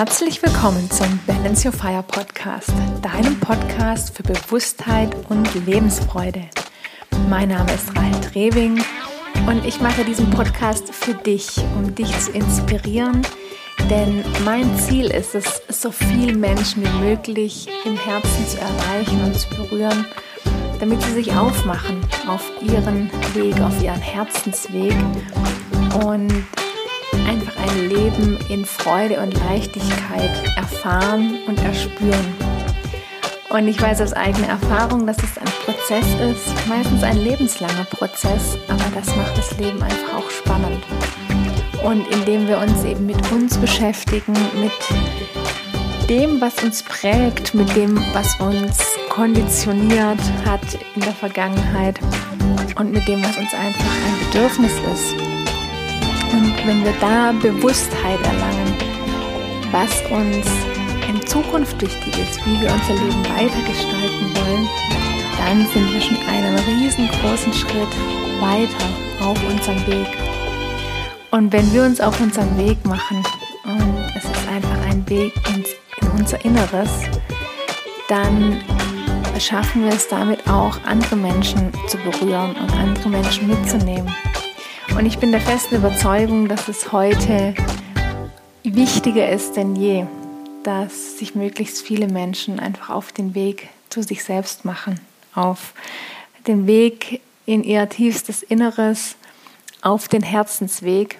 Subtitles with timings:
[0.00, 6.44] Herzlich willkommen zum Balance Your Fire Podcast, deinem Podcast für Bewusstheit und Lebensfreude.
[7.28, 8.82] Mein Name ist Rahel Drewing
[9.46, 13.20] und ich mache diesen Podcast für dich, um dich zu inspirieren,
[13.90, 19.38] denn mein Ziel ist es, so viele Menschen wie möglich im Herzen zu erreichen und
[19.38, 20.06] zu berühren,
[20.78, 24.96] damit sie sich aufmachen auf ihren Weg, auf ihren Herzensweg
[26.06, 26.46] und
[27.70, 32.34] einfach ein Leben in Freude und Leichtigkeit erfahren und erspüren.
[33.50, 38.56] Und ich weiß aus eigener Erfahrung, dass es ein Prozess ist, meistens ein lebenslanger Prozess,
[38.68, 40.84] aber das macht das Leben einfach auch spannend.
[41.84, 47.96] Und indem wir uns eben mit uns beschäftigen, mit dem, was uns prägt, mit dem,
[48.12, 51.98] was uns konditioniert hat in der Vergangenheit
[52.76, 55.39] und mit dem, was uns einfach ein Bedürfnis ist.
[56.32, 58.74] Und wenn wir da Bewusstheit erlangen,
[59.72, 60.46] was uns
[61.08, 64.68] in Zukunft wichtig ist, wie wir unser Leben weitergestalten wollen,
[65.38, 67.94] dann sind wir schon einen riesengroßen Schritt
[68.40, 68.86] weiter
[69.20, 70.08] auf unserem Weg.
[71.30, 73.22] Und wenn wir uns auf unseren Weg machen,
[73.64, 76.90] und es ist einfach ein Weg ins, in unser Inneres,
[78.08, 78.60] dann
[79.38, 84.12] schaffen wir es damit auch, andere Menschen zu berühren und andere Menschen mitzunehmen.
[84.96, 87.54] Und ich bin der festen Überzeugung, dass es heute
[88.62, 90.06] wichtiger ist denn je,
[90.62, 95.00] dass sich möglichst viele Menschen einfach auf den Weg zu sich selbst machen,
[95.34, 95.72] auf
[96.46, 99.16] den Weg in ihr tiefstes Inneres,
[99.82, 101.18] auf den Herzensweg,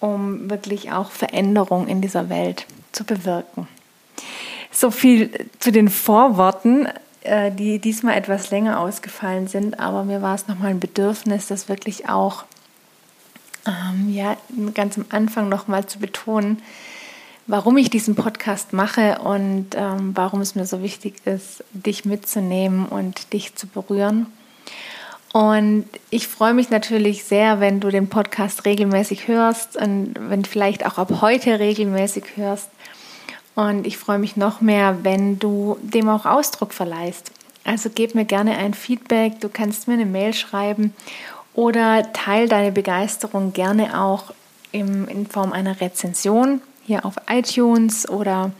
[0.00, 3.68] um wirklich auch Veränderung in dieser Welt zu bewirken.
[4.70, 6.88] So viel zu den Vorworten,
[7.22, 11.68] äh, die diesmal etwas länger ausgefallen sind, aber mir war es nochmal ein Bedürfnis, das
[11.68, 12.44] wirklich auch
[13.66, 14.36] ähm, ja,
[14.74, 16.62] ganz am Anfang nochmal zu betonen,
[17.46, 22.86] warum ich diesen Podcast mache und ähm, warum es mir so wichtig ist, dich mitzunehmen
[22.86, 24.26] und dich zu berühren.
[25.32, 30.86] Und ich freue mich natürlich sehr, wenn du den Podcast regelmäßig hörst und wenn vielleicht
[30.86, 32.70] auch ab heute regelmäßig hörst.
[33.56, 37.32] Und ich freue mich noch mehr, wenn du dem auch Ausdruck verleihst.
[37.64, 40.94] Also gib mir gerne ein Feedback, du kannst mir eine Mail schreiben
[41.54, 44.32] oder teile deine Begeisterung gerne auch
[44.72, 48.50] im, in Form einer Rezension hier auf iTunes oder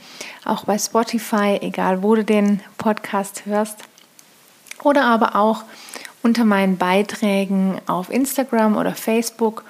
[0.45, 3.81] auch bei Spotify, egal wo du den Podcast hörst.
[4.83, 5.65] Oder aber auch
[6.23, 9.65] unter meinen Beiträgen auf Instagram oder Facebook.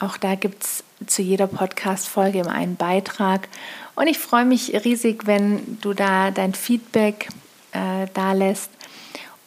[0.00, 3.48] Auch da gibt es zu jeder Podcast-Folge immer einen Beitrag.
[3.94, 7.28] Und ich freue mich riesig, wenn du da dein Feedback
[7.72, 8.70] äh, da lässt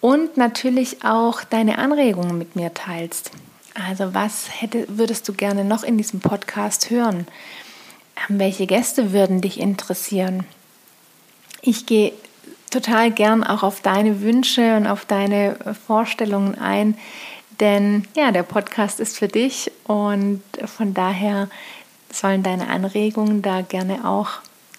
[0.02, 3.32] und natürlich auch deine Anregungen mit mir teilst.
[3.74, 7.28] Also was hätte, würdest du gerne noch in diesem Podcast hören?
[8.30, 10.46] Ähm, welche Gäste würden dich interessieren?
[11.62, 12.14] Ich gehe
[12.70, 16.98] total gern auch auf deine Wünsche und auf deine Vorstellungen ein,
[17.60, 21.50] denn ja, der Podcast ist für dich und von daher
[22.12, 24.30] sollen deine Anregungen da gerne auch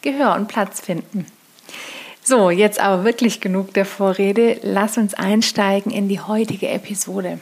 [0.03, 1.27] Gehör und Platz finden.
[2.29, 4.61] So, jetzt aber wirklich genug der Vorrede.
[4.63, 7.41] Lass uns einsteigen in die heutige Episode.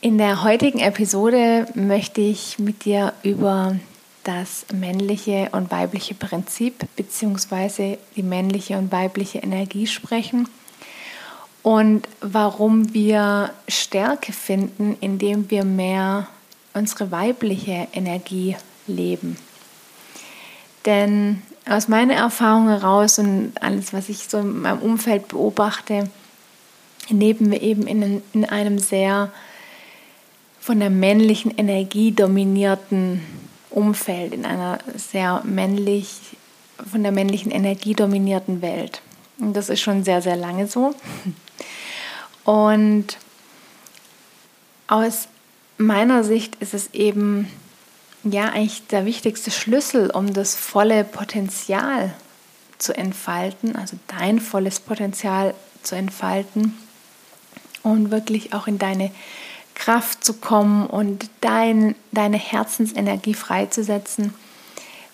[0.00, 3.74] In der heutigen Episode möchte ich mit dir über
[4.22, 7.98] das männliche und weibliche Prinzip bzw.
[8.14, 10.48] die männliche und weibliche Energie sprechen
[11.64, 16.28] und warum wir Stärke finden, indem wir mehr
[16.72, 18.54] unsere weibliche Energie
[18.86, 19.36] leben.
[20.86, 26.10] Denn aus meiner Erfahrung heraus und alles, was ich so in meinem Umfeld beobachte,
[27.08, 29.30] leben wir eben in, in einem sehr
[30.60, 33.22] von der männlichen Energie dominierten
[33.70, 36.36] Umfeld, in einer sehr männlich,
[36.90, 39.00] von der männlichen Energie dominierten Welt.
[39.38, 40.94] Und das ist schon sehr, sehr lange so.
[42.44, 43.16] Und
[44.88, 45.28] aus
[45.78, 47.48] meiner Sicht ist es eben
[48.24, 52.14] ja eigentlich der wichtigste Schlüssel, um das volle Potenzial
[52.78, 56.76] zu entfalten, also dein volles Potenzial zu entfalten
[57.82, 59.10] und wirklich auch in deine
[59.74, 64.34] Kraft zu kommen und dein, deine Herzensenergie freizusetzen,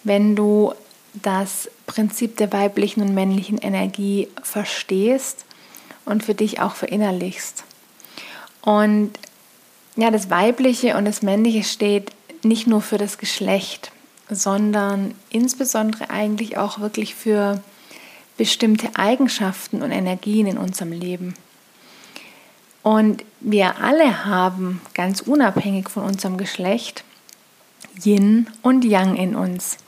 [0.02, 0.72] wenn du
[1.14, 5.44] das Prinzip der weiblichen und männlichen Energie verstehst
[6.04, 7.64] und für dich auch verinnerlichst.
[8.60, 9.12] Und
[9.94, 12.10] ja, das Weibliche und das Männliche steht
[12.48, 13.92] nicht nur für das Geschlecht,
[14.28, 17.62] sondern insbesondere eigentlich auch wirklich für
[18.36, 21.34] bestimmte Eigenschaften und Energien in unserem Leben.
[22.82, 27.04] Und wir alle haben, ganz unabhängig von unserem Geschlecht,
[28.04, 29.78] Yin und Yang in uns.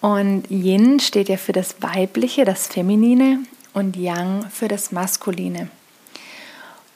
[0.00, 3.40] Und Yin steht ja für das Weibliche, das Feminine
[3.72, 5.70] und Yang für das Maskuline.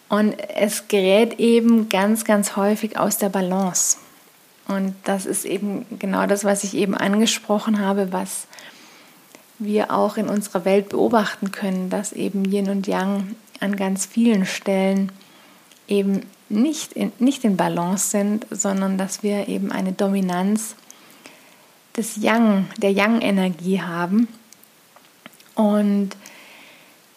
[0.08, 3.96] Und es gerät eben ganz, ganz häufig aus der Balance.
[4.68, 8.46] Und das ist eben genau das, was ich eben angesprochen habe, was
[9.58, 14.46] wir auch in unserer Welt beobachten können, dass eben Yin und Yang an ganz vielen
[14.46, 15.12] Stellen
[15.88, 20.74] eben nicht in, nicht in Balance sind, sondern dass wir eben eine Dominanz
[21.96, 24.28] des Yang, der Yang-Energie haben.
[25.54, 26.10] Und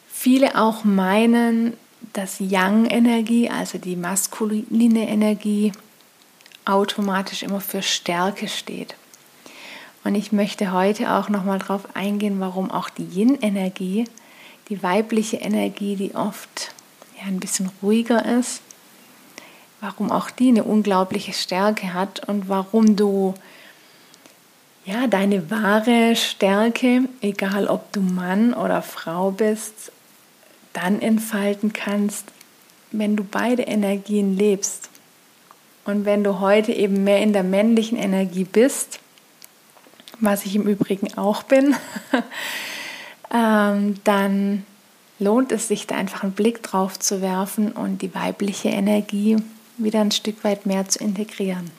[0.08, 1.74] viele auch meinen,
[2.14, 5.72] dass Yang-Energie, also die maskuline Energie,
[6.66, 8.96] automatisch immer für Stärke steht.
[10.04, 14.06] Und ich möchte heute auch nochmal darauf eingehen, warum auch die Yin-Energie,
[14.70, 16.74] die weibliche Energie, die oft
[17.18, 18.62] ja, ein bisschen ruhiger ist,
[19.82, 23.34] warum auch die eine unglaubliche Stärke hat und warum du
[24.86, 29.92] ja deine wahre Stärke, egal ob du Mann oder Frau bist,
[30.74, 32.26] dann entfalten kannst,
[32.92, 34.90] wenn du beide Energien lebst.
[35.86, 39.00] Und wenn du heute eben mehr in der männlichen Energie bist,
[40.20, 41.76] was ich im Übrigen auch bin,
[43.34, 44.66] ähm, dann
[45.20, 49.38] lohnt es sich da einfach einen Blick drauf zu werfen und die weibliche Energie
[49.78, 51.72] wieder ein Stück weit mehr zu integrieren.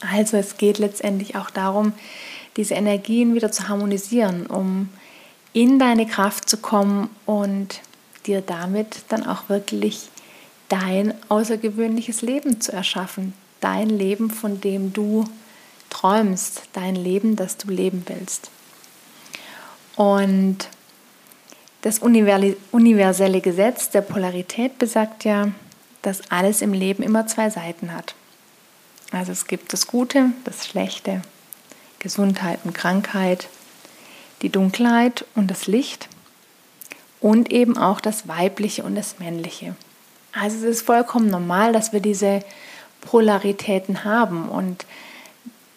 [0.00, 1.92] Also es geht letztendlich auch darum,
[2.56, 4.88] diese Energien wieder zu harmonisieren, um
[5.52, 7.80] in deine Kraft zu kommen und
[8.26, 10.08] dir damit dann auch wirklich
[10.68, 13.34] dein außergewöhnliches Leben zu erschaffen.
[13.60, 15.24] Dein Leben, von dem du
[15.90, 18.50] träumst, dein Leben, das du leben willst.
[19.96, 20.68] Und
[21.82, 25.50] das universelle Gesetz der Polarität besagt ja,
[26.02, 28.14] dass alles im Leben immer zwei Seiten hat.
[29.10, 31.22] Also es gibt das Gute, das Schlechte,
[31.98, 33.48] Gesundheit und Krankheit,
[34.42, 36.08] die Dunkelheit und das Licht
[37.20, 39.74] und eben auch das Weibliche und das Männliche.
[40.40, 42.40] Also es ist vollkommen normal, dass wir diese
[43.00, 44.86] Polaritäten haben und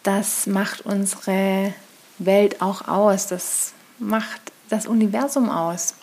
[0.02, 1.74] das macht unsere
[2.18, 5.94] Welt auch aus, das macht das Universum aus.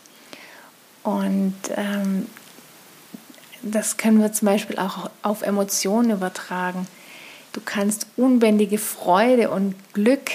[1.03, 2.27] Und ähm,
[3.61, 6.87] das können wir zum Beispiel auch auf Emotionen übertragen.
[7.53, 10.31] Du kannst unbändige Freude und Glück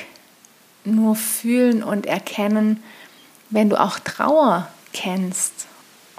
[0.85, 2.83] nur fühlen und erkennen,
[3.51, 5.67] wenn du auch Trauer kennst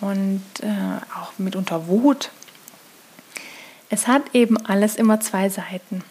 [0.01, 2.31] und äh, auch mitunter Wut.
[3.89, 6.03] Es hat eben alles immer zwei Seiten.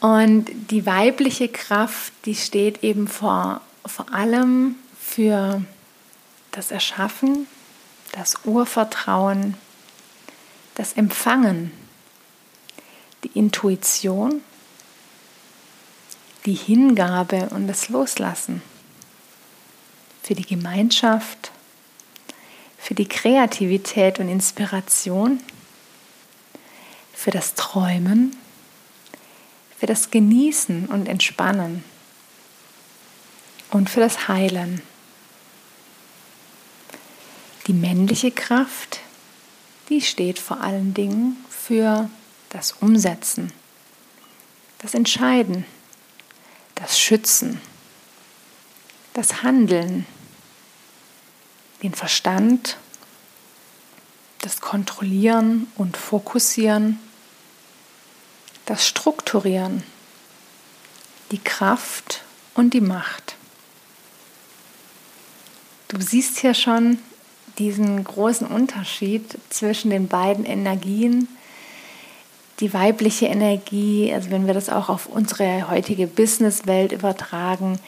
[0.00, 5.62] Und die weibliche Kraft, die steht eben vor, vor allem für
[6.52, 7.46] das Erschaffen,
[8.12, 9.54] das Urvertrauen,
[10.74, 11.72] das Empfangen,
[13.24, 14.42] die Intuition,
[16.44, 18.62] die Hingabe und das Loslassen,
[20.22, 21.50] für die Gemeinschaft,
[22.86, 25.40] für die Kreativität und Inspiration,
[27.12, 28.36] für das Träumen,
[29.76, 31.82] für das Genießen und Entspannen
[33.72, 34.82] und für das Heilen.
[37.66, 39.00] Die männliche Kraft,
[39.88, 42.08] die steht vor allen Dingen für
[42.50, 43.52] das Umsetzen,
[44.78, 45.64] das Entscheiden,
[46.76, 47.60] das Schützen,
[49.12, 50.06] das Handeln,
[51.86, 52.78] den Verstand,
[54.40, 56.98] das Kontrollieren und Fokussieren,
[58.64, 59.84] das Strukturieren,
[61.30, 62.24] die Kraft
[62.54, 63.36] und die Macht.
[65.86, 66.98] Du siehst hier schon
[67.58, 71.28] diesen großen Unterschied zwischen den beiden Energien.
[72.58, 77.78] Die weibliche Energie, also wenn wir das auch auf unsere heutige Businesswelt übertragen,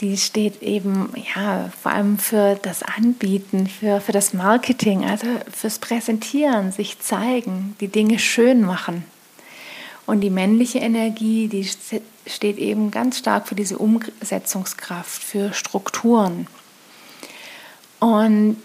[0.00, 5.78] die steht eben ja vor allem für das Anbieten, für, für das Marketing, also fürs
[5.78, 9.04] Präsentieren, sich zeigen, die Dinge schön machen.
[10.06, 11.66] Und die männliche Energie, die
[12.26, 16.46] steht eben ganz stark für diese Umsetzungskraft, für Strukturen.
[18.00, 18.58] Und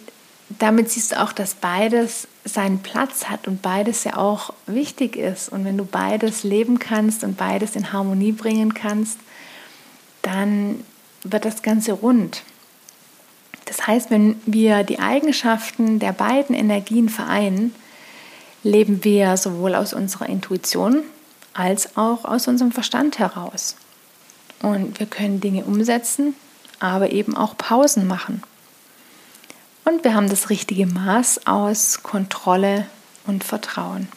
[0.49, 5.49] damit siehst du auch, dass beides seinen Platz hat und beides ja auch wichtig ist.
[5.49, 9.19] Und wenn du beides leben kannst und beides in Harmonie bringen kannst,
[10.23, 10.83] dann
[11.23, 12.43] wird das Ganze rund.
[13.65, 17.75] Das heißt, wenn wir die Eigenschaften der beiden Energien vereinen,
[18.63, 21.03] leben wir sowohl aus unserer Intuition
[21.53, 23.75] als auch aus unserem Verstand heraus.
[24.61, 26.35] Und wir können Dinge umsetzen,
[26.79, 28.43] aber eben auch Pausen machen.
[29.85, 32.85] Und wir haben das richtige Maß aus Kontrolle
[33.25, 34.07] und Vertrauen.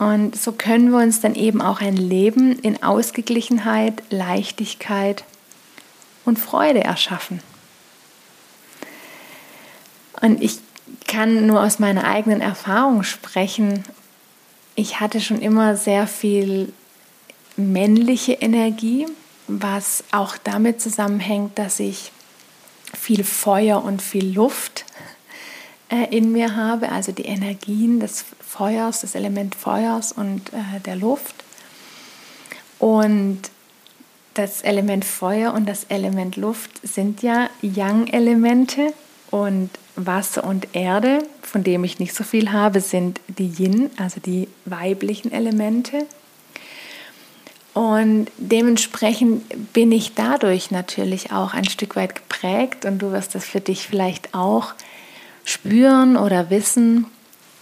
[0.00, 5.24] Und so können wir uns dann eben auch ein Leben in Ausgeglichenheit, Leichtigkeit
[6.24, 7.42] und Freude erschaffen.
[10.22, 10.60] Und ich
[11.06, 13.84] kann nur aus meiner eigenen Erfahrung sprechen.
[14.74, 16.72] Ich hatte schon immer sehr viel
[17.58, 19.06] männliche Energie,
[19.48, 22.10] was auch damit zusammenhängt, dass ich
[22.98, 24.86] viel Feuer und viel Luft
[26.10, 31.34] in mir habe, also die Energien des Feuers, das Element Feuers und äh, der Luft.
[32.78, 33.42] Und
[34.34, 38.92] das Element Feuer und das Element Luft sind ja Yang-Elemente
[39.30, 44.20] und Wasser und Erde, von dem ich nicht so viel habe, sind die Yin, also
[44.20, 46.06] die weiblichen Elemente.
[47.74, 53.44] Und dementsprechend bin ich dadurch natürlich auch ein Stück weit geprägt und du wirst das
[53.44, 54.74] für dich vielleicht auch
[55.44, 57.06] spüren oder wissen,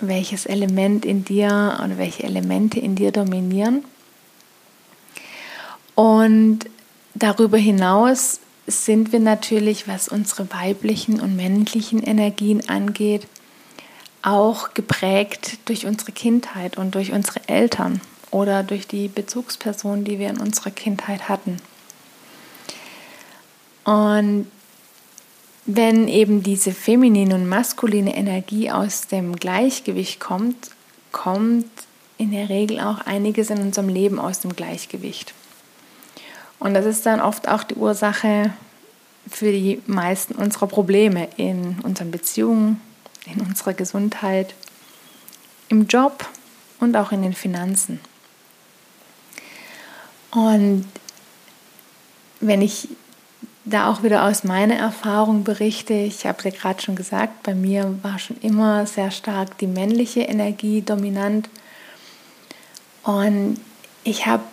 [0.01, 3.85] welches Element in dir oder welche Elemente in dir dominieren.
[5.95, 6.61] Und
[7.15, 13.27] darüber hinaus sind wir natürlich, was unsere weiblichen und männlichen Energien angeht,
[14.23, 20.29] auch geprägt durch unsere Kindheit und durch unsere Eltern oder durch die Bezugspersonen, die wir
[20.29, 21.57] in unserer Kindheit hatten.
[23.85, 24.49] Und
[25.71, 30.71] wenn eben diese feminine und maskuline Energie aus dem Gleichgewicht kommt,
[31.13, 31.67] kommt
[32.17, 35.35] in der Regel auch einiges in unserem Leben aus dem Gleichgewicht.
[36.59, 38.55] Und das ist dann oft auch die Ursache
[39.31, 42.81] für die meisten unserer Probleme in unseren Beziehungen,
[43.27, 44.55] in unserer Gesundheit,
[45.69, 46.27] im Job
[46.81, 48.01] und auch in den Finanzen.
[50.31, 50.87] Und
[52.41, 52.89] wenn ich
[53.71, 57.99] da auch wieder aus meiner Erfahrung berichte, ich habe ja gerade schon gesagt, bei mir
[58.03, 61.49] war schon immer sehr stark die männliche Energie dominant.
[63.03, 63.59] Und
[64.05, 64.45] ich habe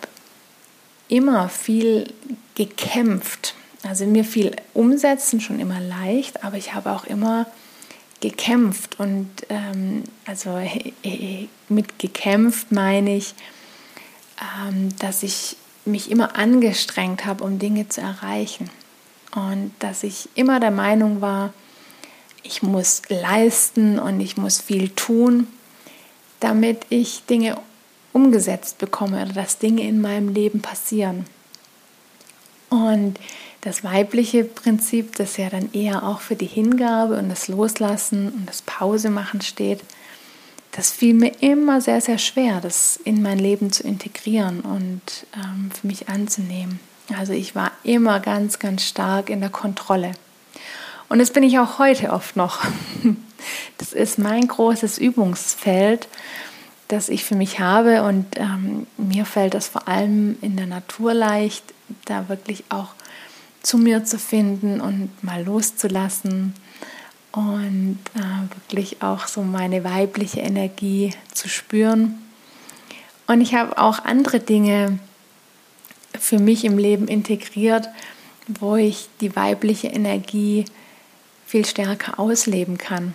[1.08, 2.12] immer viel
[2.54, 3.54] gekämpft.
[3.82, 7.46] Also mir fiel Umsetzen schon immer leicht, aber ich habe auch immer
[8.20, 8.98] gekämpft.
[8.98, 10.60] Und ähm, also
[11.68, 13.34] mit gekämpft meine ich,
[14.40, 18.70] ähm, dass ich mich immer angestrengt habe, um Dinge zu erreichen.
[19.36, 21.52] Und dass ich immer der Meinung war,
[22.42, 25.46] ich muss leisten und ich muss viel tun,
[26.40, 27.58] damit ich Dinge
[28.14, 31.26] umgesetzt bekomme oder dass Dinge in meinem Leben passieren.
[32.70, 33.20] Und
[33.60, 38.48] das weibliche Prinzip, das ja dann eher auch für die Hingabe und das Loslassen und
[38.48, 39.80] das Pausemachen steht,
[40.72, 45.70] das fiel mir immer sehr, sehr schwer, das in mein Leben zu integrieren und ähm,
[45.78, 46.80] für mich anzunehmen.
[47.14, 50.12] Also ich war immer ganz, ganz stark in der Kontrolle.
[51.08, 52.64] Und das bin ich auch heute oft noch.
[53.78, 56.08] Das ist mein großes Übungsfeld,
[56.88, 58.02] das ich für mich habe.
[58.02, 61.62] Und ähm, mir fällt das vor allem in der Natur leicht,
[62.06, 62.88] da wirklich auch
[63.62, 66.54] zu mir zu finden und mal loszulassen
[67.30, 72.18] und äh, wirklich auch so meine weibliche Energie zu spüren.
[73.26, 74.98] Und ich habe auch andere Dinge
[76.20, 77.88] für mich im Leben integriert,
[78.46, 80.64] wo ich die weibliche Energie
[81.46, 83.14] viel stärker ausleben kann.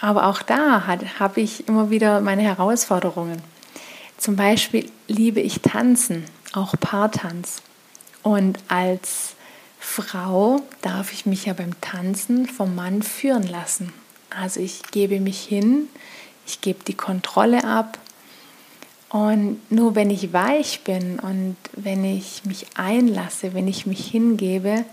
[0.00, 3.42] Aber auch da habe ich immer wieder meine Herausforderungen.
[4.16, 7.62] Zum Beispiel liebe ich Tanzen, auch Paartanz.
[8.22, 9.34] Und als
[9.78, 13.92] Frau darf ich mich ja beim Tanzen vom Mann führen lassen.
[14.30, 15.88] Also ich gebe mich hin,
[16.46, 17.98] ich gebe die Kontrolle ab.
[19.10, 24.84] Und nur wenn ich weich bin und wenn ich mich einlasse, wenn ich mich hingebe,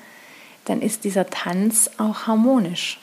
[0.63, 2.99] dann ist dieser Tanz auch harmonisch.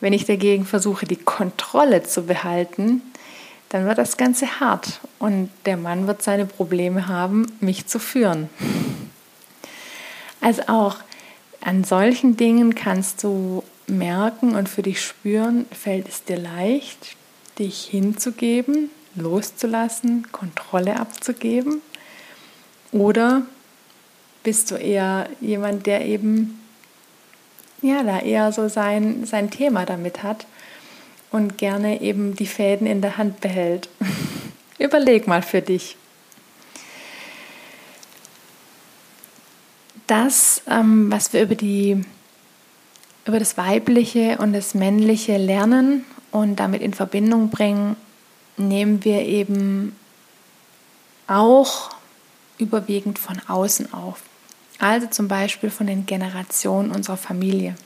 [0.00, 3.02] Wenn ich dagegen versuche, die Kontrolle zu behalten,
[3.70, 8.50] dann wird das Ganze hart und der Mann wird seine Probleme haben, mich zu führen.
[10.42, 10.96] Also auch
[11.62, 17.16] an solchen Dingen kannst du merken und für dich spüren, fällt es dir leicht,
[17.58, 21.82] dich hinzugeben, loszulassen, Kontrolle abzugeben?
[22.92, 23.42] Oder
[24.42, 26.60] bist du eher jemand, der eben
[27.80, 30.46] ja, da eher so sein, sein Thema damit hat
[31.30, 33.88] und gerne eben die Fäden in der Hand behält?
[34.78, 35.96] Überleg mal für dich.
[40.12, 42.02] das, ähm, was wir über, die,
[43.26, 47.96] über das Weibliche und das Männliche lernen und damit in Verbindung bringen,
[48.56, 49.96] nehmen wir eben
[51.26, 51.90] auch
[52.58, 54.22] überwiegend von außen auf.
[54.78, 57.76] Also zum Beispiel von den Generationen unserer Familie,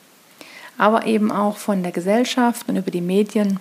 [0.78, 3.60] aber eben auch von der Gesellschaft und über die Medien.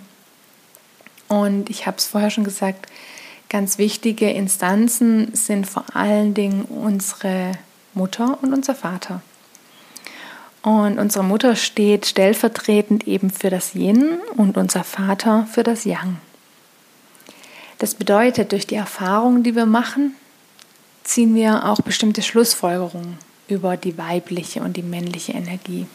[1.28, 2.88] Und ich habe es vorher schon gesagt,
[3.50, 7.54] ganz wichtige Instanzen sind vor allen Dingen unsere
[7.94, 9.22] Mutter und unser Vater.
[10.62, 16.18] Und unsere Mutter steht stellvertretend eben für das Yin und unser Vater für das Yang.
[17.78, 20.16] Das bedeutet, durch die Erfahrungen, die wir machen,
[21.04, 23.18] ziehen wir auch bestimmte Schlussfolgerungen
[23.48, 25.86] über die weibliche und die männliche Energie.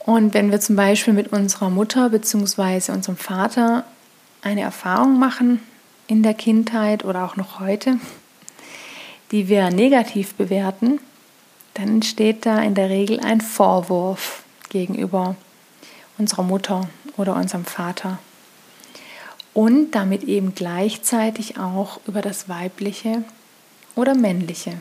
[0.00, 2.92] Und wenn wir zum Beispiel mit unserer Mutter bzw.
[2.92, 3.84] unserem Vater
[4.42, 5.60] eine Erfahrung machen
[6.08, 7.98] in der Kindheit oder auch noch heute,
[9.30, 10.98] die wir negativ bewerten,
[11.74, 15.36] dann entsteht da in der Regel ein Vorwurf gegenüber
[16.18, 18.18] unserer Mutter oder unserem Vater.
[19.54, 23.24] Und damit eben gleichzeitig auch über das Weibliche
[23.94, 24.80] oder Männliche.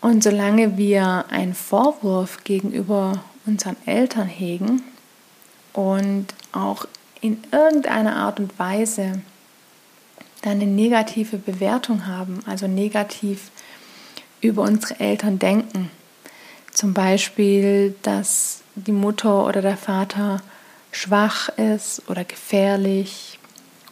[0.00, 4.82] Und solange wir einen Vorwurf gegenüber unseren Eltern hegen
[5.72, 6.86] und auch
[7.20, 9.20] in irgendeiner Art und Weise
[10.42, 13.50] dann eine negative Bewertung haben, also negativ
[14.40, 15.90] über unsere Eltern denken.
[16.72, 20.40] Zum Beispiel, dass die Mutter oder der Vater
[20.92, 23.38] schwach ist oder gefährlich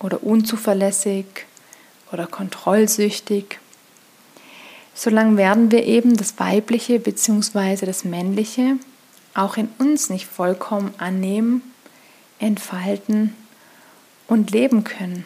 [0.00, 1.26] oder unzuverlässig
[2.12, 3.58] oder kontrollsüchtig.
[4.94, 7.86] Solange werden wir eben das Weibliche bzw.
[7.86, 8.76] das Männliche
[9.34, 11.62] auch in uns nicht vollkommen annehmen,
[12.40, 13.34] entfalten
[14.26, 15.24] und leben können.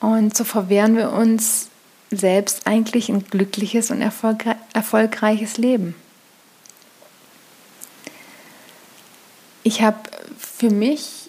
[0.00, 1.68] Und so verwehren wir uns
[2.10, 5.94] selbst eigentlich ein glückliches und erfolgreiches Leben.
[9.68, 9.98] Ich habe
[10.38, 11.28] für mich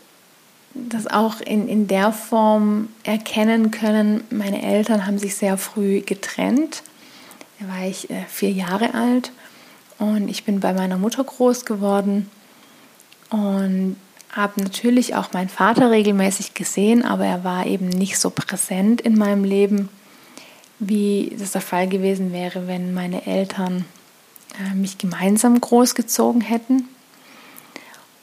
[0.73, 4.23] das auch in, in der Form erkennen können.
[4.29, 6.83] Meine Eltern haben sich sehr früh getrennt.
[7.59, 9.33] Da war ich äh, vier Jahre alt
[9.97, 12.31] und ich bin bei meiner Mutter groß geworden
[13.29, 13.97] und
[14.31, 19.17] habe natürlich auch meinen Vater regelmäßig gesehen, aber er war eben nicht so präsent in
[19.17, 19.89] meinem Leben
[20.79, 23.83] wie das der Fall gewesen wäre, wenn meine Eltern
[24.57, 26.87] äh, mich gemeinsam großgezogen hätten.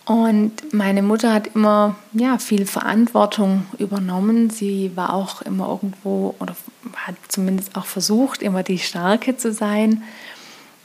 [0.06, 4.50] Und meine Mutter hat immer ja, viel Verantwortung übernommen.
[4.50, 6.54] Sie war auch immer irgendwo oder
[6.94, 10.04] hat zumindest auch versucht, immer die Starke zu sein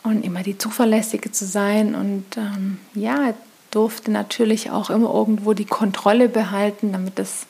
[0.02, 1.94] und immer die Zuverlässige zu sein.
[1.94, 3.36] Und ähm, ja,
[3.70, 7.46] durfte natürlich auch immer irgendwo die Kontrolle behalten, damit das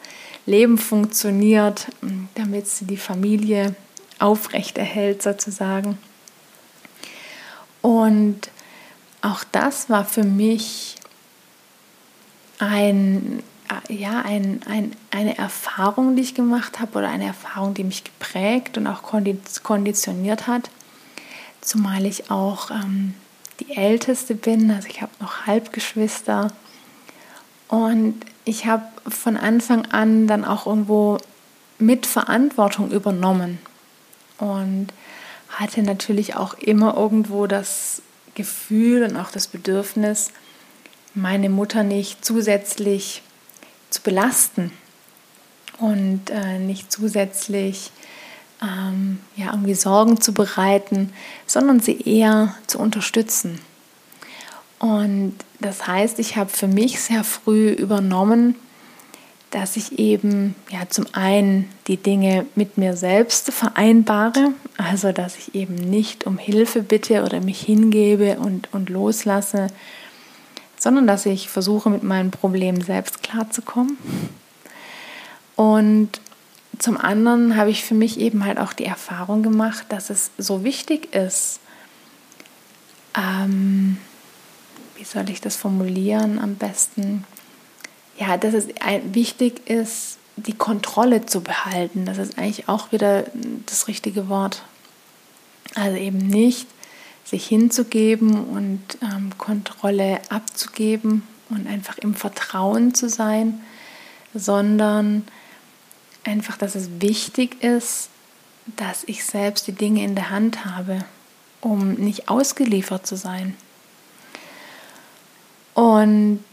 [0.45, 1.87] Leben funktioniert,
[2.35, 3.75] damit sie die Familie
[4.19, 5.97] aufrechterhält sozusagen.
[7.81, 8.49] Und
[9.21, 10.97] auch das war für mich
[12.61, 13.41] ein,
[13.89, 18.77] ja, ein, ein, eine Erfahrung, die ich gemacht habe oder eine Erfahrung, die mich geprägt
[18.77, 20.69] und auch konditioniert hat,
[21.61, 23.15] zumal ich auch ähm,
[23.59, 26.51] die Älteste bin, also ich habe noch Halbgeschwister.
[27.67, 31.17] Und ich habe von Anfang an dann auch irgendwo
[31.79, 33.59] mit Verantwortung übernommen
[34.37, 34.87] und
[35.49, 38.01] hatte natürlich auch immer irgendwo das
[38.35, 40.31] Gefühl und auch das Bedürfnis,
[41.13, 43.21] meine Mutter nicht zusätzlich
[43.89, 44.71] zu belasten
[45.77, 47.91] und äh, nicht zusätzlich
[48.61, 51.11] ähm, ja, irgendwie Sorgen zu bereiten,
[51.45, 53.59] sondern sie eher zu unterstützen.
[54.79, 58.55] Und das heißt, ich habe für mich sehr früh übernommen,
[59.51, 65.53] dass ich eben ja zum einen die Dinge mit mir selbst vereinbare, also dass ich
[65.55, 69.67] eben nicht um Hilfe bitte oder mich hingebe und, und loslasse,
[70.81, 73.97] sondern dass ich versuche mit meinen Problemen selbst klarzukommen.
[75.55, 76.09] Und
[76.79, 80.63] zum anderen habe ich für mich eben halt auch die Erfahrung gemacht, dass es so
[80.63, 81.59] wichtig ist,
[83.15, 83.97] ähm,
[84.95, 87.25] wie soll ich das formulieren am besten?
[88.21, 88.67] ja, dass es
[89.11, 92.05] wichtig ist, die Kontrolle zu behalten.
[92.05, 93.25] Das ist eigentlich auch wieder
[93.65, 94.61] das richtige Wort.
[95.73, 96.67] Also eben nicht
[97.31, 103.61] sich hinzugeben und ähm, Kontrolle abzugeben und einfach im Vertrauen zu sein,
[104.33, 105.23] sondern
[106.25, 108.09] einfach, dass es wichtig ist,
[108.75, 111.05] dass ich selbst die Dinge in der Hand habe,
[111.61, 113.55] um nicht ausgeliefert zu sein.
[115.73, 116.43] Und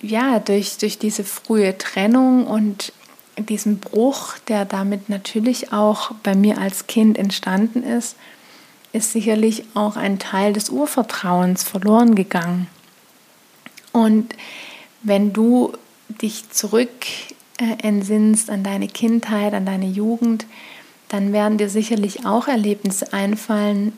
[0.00, 2.92] ja, durch, durch diese frühe Trennung und
[3.38, 8.16] diesen Bruch, der damit natürlich auch bei mir als Kind entstanden ist,
[8.92, 12.68] ist sicherlich auch ein Teil des Urvertrauens verloren gegangen.
[13.92, 14.34] Und
[15.02, 15.72] wenn du
[16.08, 16.90] dich zurück
[17.58, 20.46] äh, entsinnst an deine Kindheit, an deine Jugend,
[21.08, 23.92] dann werden dir sicherlich auch Erlebnisse einfallen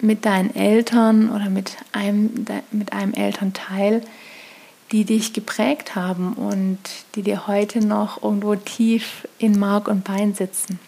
[0.00, 4.02] mit deinen Eltern oder mit einem, mit einem Elternteil,
[4.92, 6.78] die dich geprägt haben und
[7.14, 10.78] die dir heute noch irgendwo tief in Mark und Bein sitzen.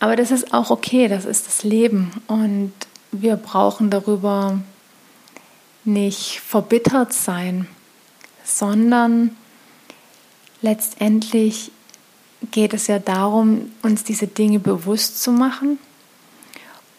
[0.00, 2.72] Aber das ist auch okay, das ist das Leben und
[3.12, 4.60] wir brauchen darüber
[5.84, 7.66] nicht verbittert sein,
[8.44, 9.36] sondern
[10.62, 11.70] letztendlich
[12.50, 15.78] geht es ja darum, uns diese Dinge bewusst zu machen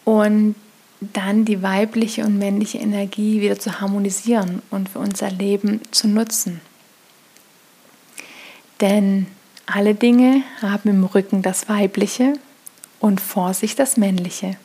[0.03, 0.55] und
[1.01, 6.61] dann die weibliche und männliche Energie wieder zu harmonisieren und für unser Leben zu nutzen.
[8.81, 9.27] Denn
[9.65, 12.33] alle Dinge haben im Rücken das Weibliche
[13.05, 14.57] und vor sich das Männliche.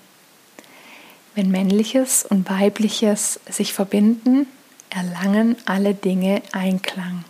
[1.34, 4.46] Wenn Männliches und Weibliches sich verbinden,
[4.88, 7.26] erlangen alle Dinge Einklang.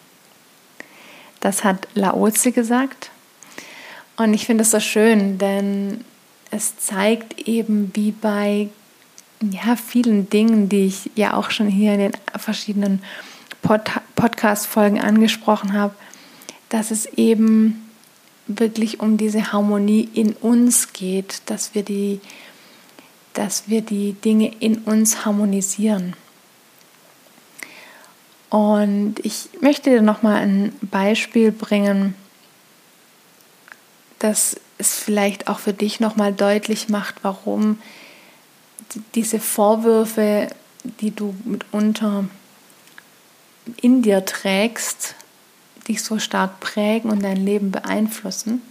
[1.40, 3.10] Das hat Laozi gesagt.
[4.16, 6.04] Und ich finde es so schön, denn
[6.52, 8.68] es zeigt eben, wie bei
[9.40, 13.02] ja, vielen Dingen, die ich ja auch schon hier in den verschiedenen
[13.62, 13.82] Pod
[14.14, 15.94] Podcast-Folgen angesprochen habe,
[16.68, 17.89] dass es eben
[18.58, 22.20] wirklich um diese Harmonie in uns geht, dass wir die,
[23.34, 26.14] dass wir die Dinge in uns harmonisieren.
[28.50, 32.14] Und ich möchte dir nochmal ein Beispiel bringen,
[34.18, 37.78] das es vielleicht auch für dich nochmal deutlich macht, warum
[39.14, 40.48] diese Vorwürfe,
[41.00, 42.24] die du mitunter
[43.80, 45.14] in dir trägst,
[45.90, 48.62] dich so stark prägen und dein Leben beeinflussen.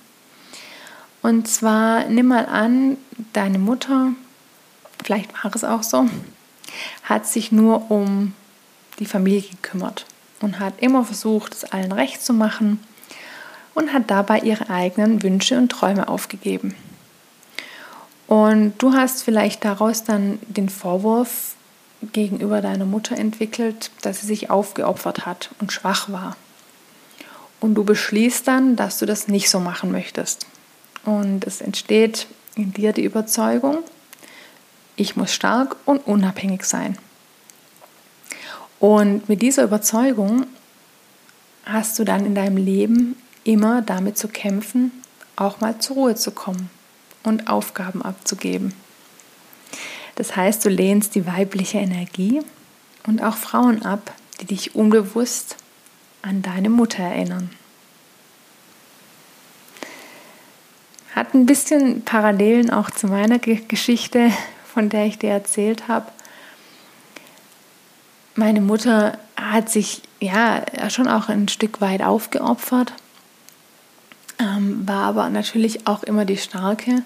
[1.22, 2.98] Und zwar nimm mal an,
[3.34, 4.14] deine Mutter,
[5.04, 6.08] vielleicht war es auch so,
[7.04, 8.34] hat sich nur um
[9.00, 10.06] die Familie gekümmert
[10.42, 12.80] und hat immer versucht, es allen recht zu machen
[13.74, 16.76] und hat dabei ihre eigenen Wünsche und Träume aufgegeben.
[18.28, 21.56] Und du hast vielleicht daraus dann den Vorwurf
[22.14, 26.38] gegenüber deiner Mutter entwickelt, dass sie sich aufgeopfert hat und schwach war.
[27.60, 30.46] Und du beschließt dann, dass du das nicht so machen möchtest.
[31.06, 33.80] Und es entsteht in dir die Überzeugung,
[34.96, 36.98] ich muss stark und unabhängig sein.
[38.80, 40.46] Und mit dieser Überzeugung
[41.66, 44.92] hast du dann in deinem Leben immer damit zu kämpfen,
[45.36, 46.70] auch mal zur Ruhe zu kommen
[47.24, 48.74] und Aufgaben abzugeben.
[50.16, 52.42] Das heißt, du lehnst die weibliche Energie
[53.08, 55.56] und auch Frauen ab, die dich unbewusst
[56.22, 57.50] an deine Mutter erinnern.
[61.16, 64.32] Hat ein bisschen Parallelen auch zu meiner Geschichte,
[64.74, 66.12] von der ich dir erzählt habe.
[68.36, 72.94] Meine Mutter hat sich ja schon auch ein Stück weit aufgeopfert,
[74.40, 77.04] ähm, war aber natürlich auch immer die Starke.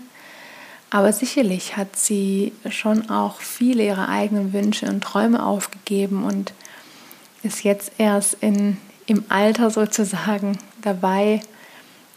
[0.93, 6.53] Aber sicherlich hat sie schon auch viele ihrer eigenen Wünsche und Träume aufgegeben und
[7.41, 11.41] ist jetzt erst in, im Alter sozusagen dabei,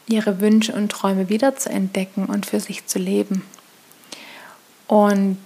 [0.07, 3.43] ihre Wünsche und Träume wieder zu entdecken und für sich zu leben.
[4.87, 5.39] Und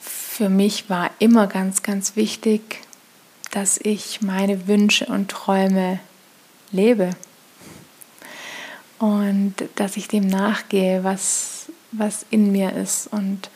[0.00, 2.80] für mich war immer ganz, ganz wichtig,
[3.52, 6.00] dass ich meine Wünsche und Träume
[6.72, 7.10] lebe
[8.98, 13.06] und dass ich dem nachgehe, was, was in mir ist.
[13.08, 13.50] Und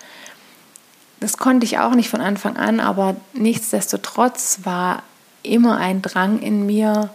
[1.18, 5.02] das konnte ich auch nicht von Anfang an, aber nichtsdestotrotz war
[5.46, 7.10] immer ein Drang in mir,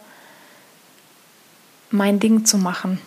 [1.89, 2.99] mein Ding zu machen.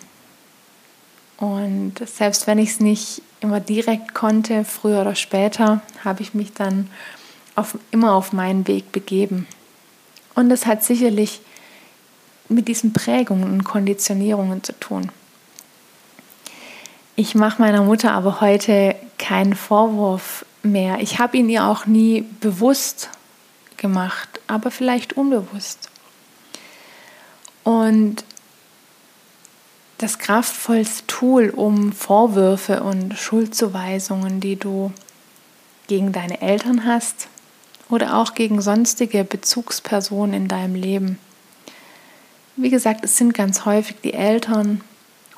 [1.36, 6.52] Und selbst wenn ich es nicht immer direkt konnte, früher oder später, habe ich mich
[6.52, 6.88] dann
[7.56, 9.46] auf, immer auf meinen Weg begeben.
[10.34, 11.40] Und das hat sicherlich
[12.48, 15.10] mit diesen Prägungen und Konditionierungen zu tun.
[17.16, 20.98] Ich mache meiner Mutter aber heute keinen Vorwurf mehr.
[21.00, 23.10] Ich habe ihn ihr auch nie bewusst
[23.76, 25.90] gemacht, aber vielleicht unbewusst.
[27.62, 28.24] Und
[29.98, 34.92] das kraftvollste Tool, um Vorwürfe und Schuldzuweisungen, die du
[35.86, 37.28] gegen deine Eltern hast
[37.88, 41.18] oder auch gegen sonstige Bezugspersonen in deinem Leben.
[42.56, 44.80] Wie gesagt, es sind ganz häufig die Eltern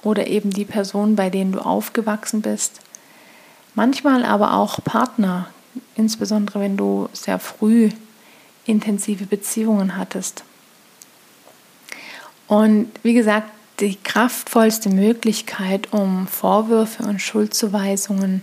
[0.03, 2.81] oder eben die Personen, bei denen du aufgewachsen bist.
[3.75, 5.49] Manchmal aber auch Partner,
[5.97, 7.91] insbesondere wenn du sehr früh
[8.67, 10.45] intensive Beziehungen hattest.
[12.47, 13.51] Und wie gesagt,
[13.81, 18.43] die kraftvollste Möglichkeit, um Vorwürfe und Schuldzuweisungen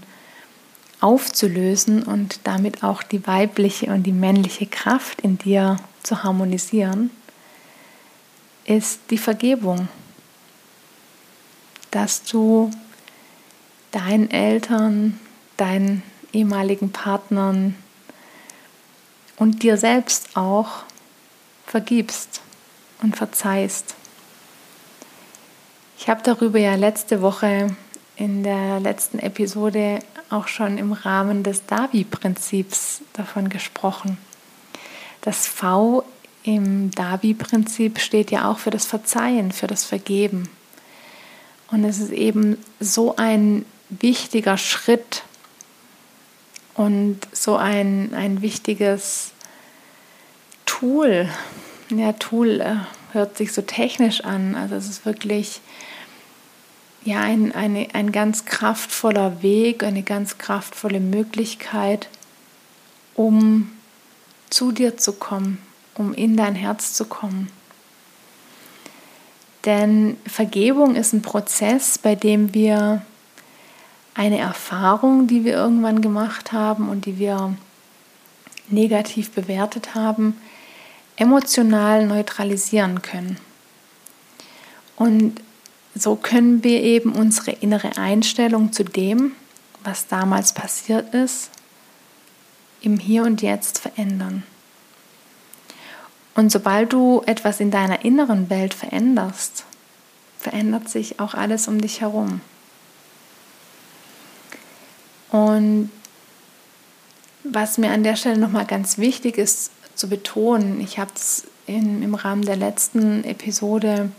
[1.00, 7.10] aufzulösen und damit auch die weibliche und die männliche Kraft in dir zu harmonisieren,
[8.66, 9.88] ist die Vergebung.
[11.92, 12.72] Dass du
[13.92, 15.20] deinen Eltern,
[15.58, 17.76] deinen ehemaligen Partnern
[19.38, 20.84] und dir selbst auch
[21.65, 22.41] vergibst
[23.02, 23.96] und verzeihst.
[25.98, 27.76] Ich habe darüber ja letzte Woche
[28.15, 34.17] in der letzten Episode auch schon im Rahmen des Davi-Prinzips davon gesprochen.
[35.22, 36.04] Das V
[36.43, 40.50] im Davi-Prinzip steht ja auch für das Verzeihen, für das Vergeben.
[41.72, 45.24] Und es ist eben so ein wichtiger Schritt
[46.76, 49.32] und so ein, ein wichtiges
[50.66, 51.30] Tool.
[51.90, 52.76] Ja, Tool äh,
[53.12, 54.56] hört sich so technisch an.
[54.56, 55.62] Also es ist wirklich
[57.04, 62.08] ja, ein, eine, ein ganz kraftvoller Weg, eine ganz kraftvolle Möglichkeit,
[63.16, 63.72] um
[64.50, 65.60] zu dir zu kommen,
[65.96, 67.50] um in dein Herz zu kommen.
[69.66, 73.02] Denn Vergebung ist ein Prozess, bei dem wir
[74.13, 77.56] eine Erfahrung, die wir irgendwann gemacht haben und die wir
[78.69, 80.38] negativ bewertet haben,
[81.15, 83.38] emotional neutralisieren können.
[84.95, 85.41] Und
[85.95, 89.34] so können wir eben unsere innere Einstellung zu dem,
[89.84, 91.49] was damals passiert ist,
[92.82, 94.43] im Hier und Jetzt verändern.
[96.36, 99.65] Und sobald du etwas in deiner inneren Welt veränderst,
[100.39, 102.41] verändert sich auch alles um dich herum.
[105.34, 105.89] Und
[107.43, 112.15] was mir an der Stelle nochmal ganz wichtig ist zu betonen, ich habe es im
[112.15, 114.10] Rahmen der letzten Episode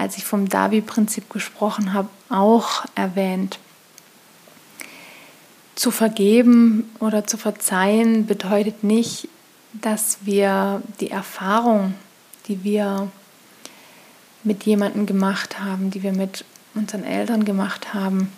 [0.00, 3.58] als ich vom Davi-Prinzip gesprochen habe, auch erwähnt.
[5.74, 9.28] Zu vergeben oder zu verzeihen bedeutet nicht,
[9.74, 11.94] dass wir die Erfahrung,
[12.48, 13.08] die wir
[14.42, 18.32] mit jemandem gemacht haben, die wir mit unseren Eltern gemacht haben,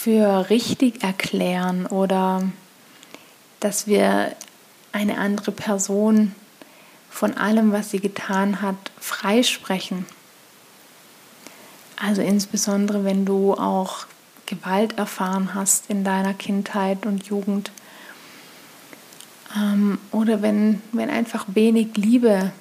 [0.00, 2.48] für richtig erklären oder
[3.58, 4.36] dass wir
[4.92, 6.36] eine andere Person
[7.10, 10.06] von allem, was sie getan hat, freisprechen.
[11.96, 14.06] Also insbesondere, wenn du auch
[14.46, 17.72] Gewalt erfahren hast in deiner Kindheit und Jugend.
[19.56, 22.52] Ähm, oder wenn, wenn einfach wenig Liebe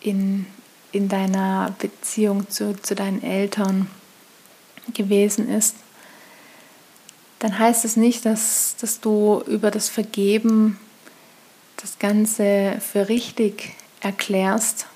[0.00, 0.46] in,
[0.90, 3.90] in deiner Beziehung zu, zu deinen Eltern
[4.94, 5.76] gewesen ist,
[7.38, 10.78] dann heißt es nicht, dass, dass du über das Vergeben
[11.76, 14.86] das Ganze für richtig erklärst.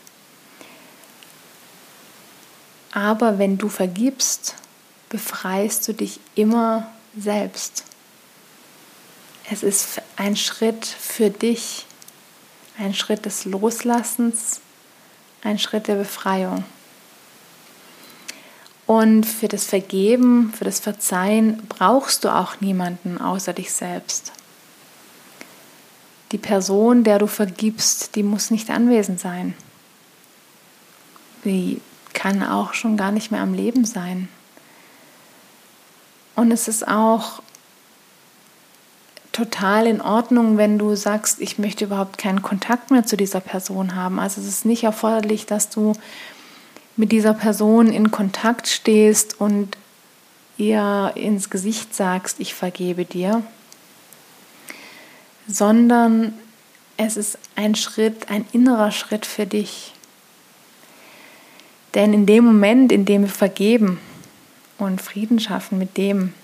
[2.92, 4.56] Aber wenn du vergibst,
[5.08, 7.84] befreist du dich immer selbst.
[9.50, 11.86] Es ist ein Schritt für dich,
[12.78, 14.60] ein Schritt des Loslassens,
[15.42, 16.64] ein Schritt der Befreiung.
[18.90, 24.32] Und für das Vergeben, für das Verzeihen brauchst du auch niemanden außer dich selbst.
[26.32, 29.54] Die Person, der du vergibst, die muss nicht anwesend sein.
[31.44, 31.80] Die
[32.14, 34.28] kann auch schon gar nicht mehr am Leben sein.
[36.34, 37.42] Und es ist auch
[39.30, 43.94] total in Ordnung, wenn du sagst, ich möchte überhaupt keinen Kontakt mehr zu dieser Person
[43.94, 44.18] haben.
[44.18, 45.92] Also es ist nicht erforderlich, dass du
[46.96, 49.76] mit dieser Person in Kontakt stehst und
[50.56, 53.42] ihr ins Gesicht sagst, ich vergebe dir,
[55.46, 56.34] sondern
[56.96, 59.92] es ist ein Schritt, ein innerer Schritt für dich.
[61.94, 63.98] Denn in dem Moment, in dem wir vergeben
[64.78, 66.34] und Frieden schaffen mit dem,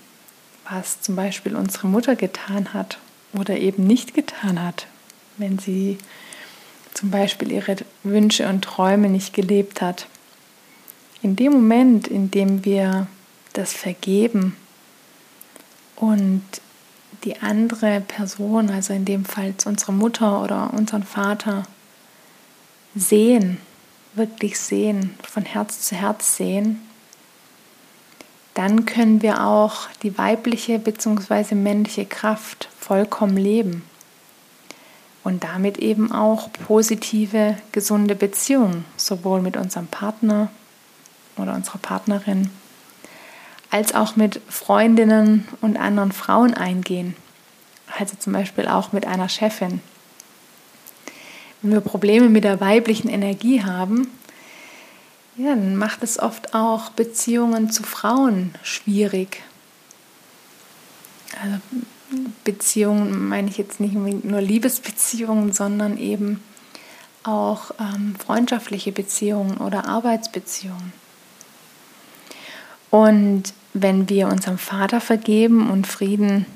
[0.68, 2.98] was zum Beispiel unsere Mutter getan hat
[3.32, 4.86] oder eben nicht getan hat,
[5.36, 5.98] wenn sie
[6.94, 10.06] zum Beispiel ihre Wünsche und Träume nicht gelebt hat,
[11.26, 13.08] in dem Moment, in dem wir
[13.52, 14.54] das vergeben
[15.96, 16.44] und
[17.24, 21.64] die andere Person, also in dem Fall unsere Mutter oder unseren Vater,
[22.94, 23.58] sehen,
[24.14, 26.80] wirklich sehen, von Herz zu Herz sehen,
[28.54, 31.56] dann können wir auch die weibliche bzw.
[31.56, 33.82] männliche Kraft vollkommen leben
[35.24, 40.50] und damit eben auch positive, gesunde Beziehungen, sowohl mit unserem Partner
[41.36, 42.50] oder unserer Partnerin
[43.70, 47.16] als auch mit Freundinnen und anderen Frauen eingehen.
[47.98, 49.80] Also zum Beispiel auch mit einer Chefin.
[51.62, 54.08] Wenn wir Probleme mit der weiblichen Energie haben,
[55.36, 59.42] ja, dann macht es oft auch Beziehungen zu Frauen schwierig.
[61.42, 61.58] Also
[62.44, 66.42] Beziehungen meine ich jetzt nicht nur Liebesbeziehungen, sondern eben
[67.24, 70.92] auch ähm, freundschaftliche Beziehungen oder Arbeitsbeziehungen.
[72.96, 76.46] Und wenn wir unserem Vater vergeben und Frieden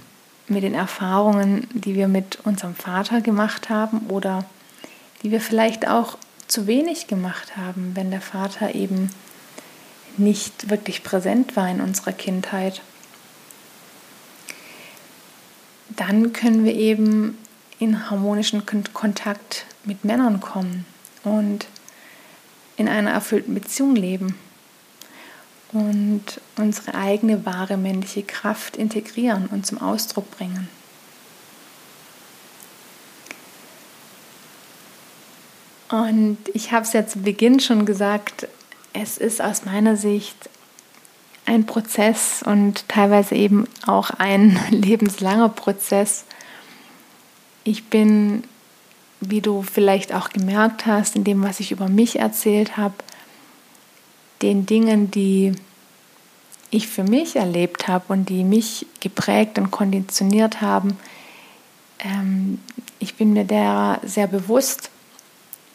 [0.49, 4.47] mit den Erfahrungen, die wir mit unserem Vater gemacht haben oder
[5.23, 9.11] die wir vielleicht auch zu wenig gemacht haben, wenn der Vater eben
[10.17, 12.81] nicht wirklich präsent war in unserer Kindheit.
[15.91, 17.37] Dann können wir eben
[17.79, 18.63] in harmonischen
[18.95, 20.87] Kontakt mit Männern kommen
[21.23, 21.67] und
[22.79, 24.37] in einer erfüllten Beziehung leben
[25.73, 30.69] und unsere eigene wahre männliche Kraft integrieren und zum Ausdruck bringen.
[35.91, 38.47] Und ich habe es ja zu Beginn schon gesagt,
[38.93, 40.49] es ist aus meiner Sicht
[41.47, 46.25] ein Prozess und teilweise eben auch ein lebenslanger Prozess.
[47.65, 48.45] Ich bin,
[49.21, 52.95] wie du vielleicht auch gemerkt hast, in dem, was ich über mich erzählt habe,
[54.43, 55.53] den Dingen, die
[56.71, 60.97] ich für mich erlebt habe und die mich geprägt und konditioniert haben,
[61.99, 62.61] ähm,
[62.99, 64.91] ich bin mir der sehr bewusst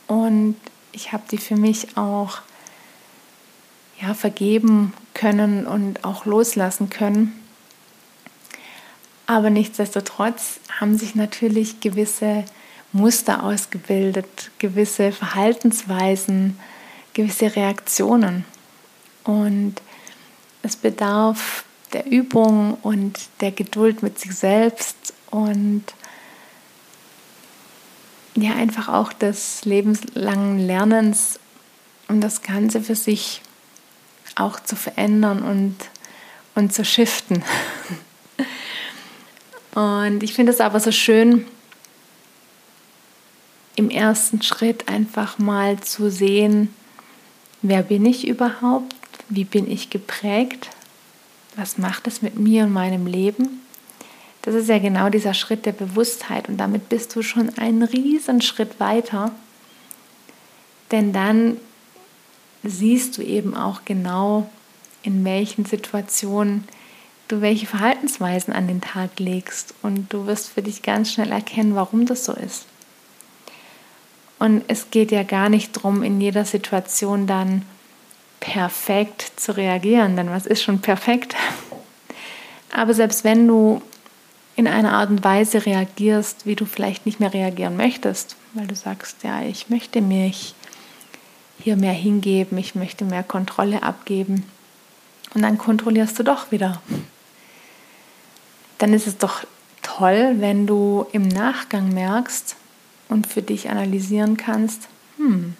[0.07, 0.55] und
[0.91, 2.39] ich habe die für mich auch
[4.01, 7.33] ja, vergeben können und auch loslassen können.
[9.27, 12.45] Aber nichtsdestotrotz haben sich natürlich gewisse
[12.91, 16.59] Muster ausgebildet, gewisse Verhaltensweisen,
[17.13, 18.45] gewisse Reaktionen.
[19.25, 19.75] Und
[20.61, 25.83] es bedarf der Übung und der Geduld mit sich selbst und
[28.35, 31.39] ja einfach auch des lebenslangen Lernens,
[32.07, 33.41] um das Ganze für sich
[34.35, 35.75] auch zu verändern und,
[36.55, 37.43] und zu shiften.
[39.75, 41.45] Und ich finde es aber so schön,
[43.75, 46.73] im ersten Schritt einfach mal zu sehen,
[47.61, 50.69] wer bin ich überhaupt, wie bin ich geprägt,
[51.55, 53.61] was macht es mit mir und meinem Leben
[54.45, 58.41] das ist ja genau dieser Schritt der Bewusstheit und damit bist du schon einen riesen
[58.41, 59.31] Schritt weiter.
[60.91, 61.57] Denn dann
[62.61, 64.47] siehst du eben auch genau,
[65.01, 66.63] in welchen Situationen
[67.27, 71.73] du welche Verhaltensweisen an den Tag legst und du wirst für dich ganz schnell erkennen,
[71.73, 72.67] warum das so ist.
[74.37, 77.63] Und es geht ja gar nicht darum, in jeder Situation dann
[78.39, 81.35] perfekt zu reagieren, denn was ist schon perfekt?
[82.71, 83.81] Aber selbst wenn du
[84.55, 88.75] in einer Art und Weise reagierst, wie du vielleicht nicht mehr reagieren möchtest, weil du
[88.75, 90.55] sagst, ja, ich möchte mich
[91.59, 94.45] hier mehr hingeben, ich möchte mehr Kontrolle abgeben.
[95.33, 96.81] Und dann kontrollierst du doch wieder.
[98.77, 99.43] Dann ist es doch
[99.81, 102.55] toll, wenn du im Nachgang merkst
[103.09, 105.55] und für dich analysieren kannst, hm,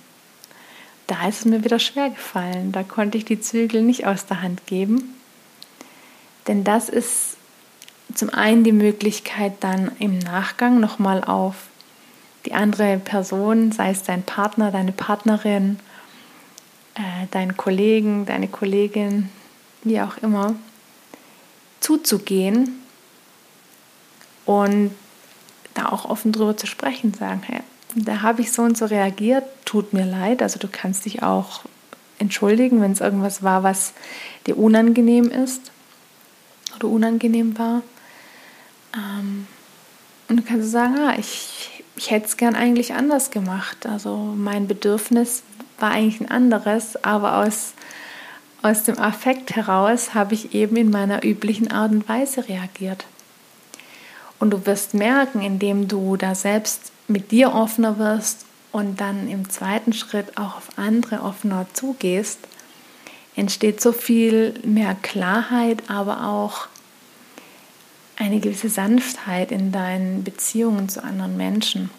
[1.08, 4.42] da ist es mir wieder schwer gefallen, da konnte ich die Zügel nicht aus der
[4.42, 5.16] Hand geben.
[6.48, 7.38] Denn das ist
[8.14, 11.56] zum einen die Möglichkeit, dann im Nachgang nochmal auf
[12.46, 15.80] die andere Person, sei es dein Partner, deine Partnerin,
[16.96, 19.30] äh, deinen Kollegen, deine Kollegin,
[19.84, 20.56] wie auch immer,
[21.80, 22.82] zuzugehen
[24.46, 24.92] und
[25.74, 27.62] da auch offen drüber zu sprechen, sagen, hey,
[27.96, 29.44] da habe ich so und so reagiert,
[29.76, 30.42] tut mir leid.
[30.42, 31.66] Also du kannst dich auch
[32.18, 33.92] entschuldigen, wenn es irgendwas war, was
[34.48, 35.70] dir unangenehm ist
[36.78, 37.82] oder unangenehm war.
[38.96, 39.48] Ähm,
[40.30, 43.86] und du kannst sagen, ah, ich, ich hätte es gern eigentlich anders gemacht.
[43.86, 45.44] Also mein Bedürfnis
[45.78, 47.74] war eigentlich ein anderes, aber aus,
[48.62, 53.06] aus dem Affekt heraus habe ich eben in meiner üblichen Art und Weise reagiert.
[54.40, 59.50] Und du wirst merken, indem du da selbst mit dir offener wirst und dann im
[59.50, 62.40] zweiten Schritt auch auf andere offener zugehst,
[63.38, 66.68] entsteht so viel mehr Klarheit, aber auch
[68.18, 71.90] eine gewisse Sanftheit in deinen Beziehungen zu anderen Menschen.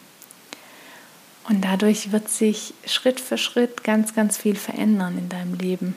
[1.49, 5.97] Und dadurch wird sich Schritt für Schritt ganz, ganz viel verändern in deinem Leben.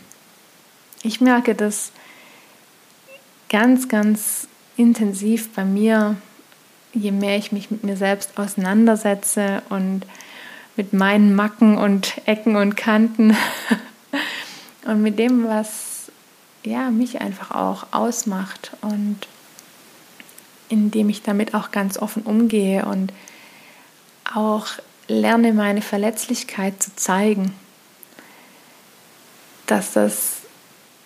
[1.03, 1.91] Ich merke das
[3.49, 6.15] ganz, ganz intensiv bei mir,
[6.93, 10.05] je mehr ich mich mit mir selbst auseinandersetze und
[10.79, 13.35] mit meinen Macken und Ecken und Kanten
[14.85, 16.09] und mit dem, was
[16.63, 19.17] ja, mich einfach auch ausmacht und
[20.69, 23.11] indem ich damit auch ganz offen umgehe und
[24.23, 24.67] auch
[25.09, 27.53] lerne, meine Verletzlichkeit zu zeigen,
[29.65, 30.37] dass das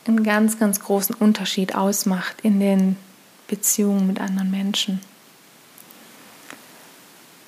[0.06, 2.96] einen ganz, ganz großen Unterschied ausmacht in den
[3.48, 5.02] Beziehungen mit anderen Menschen.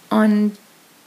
[0.09, 0.57] Und